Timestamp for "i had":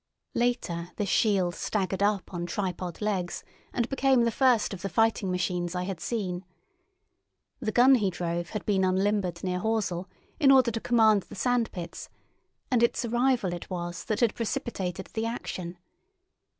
5.75-5.99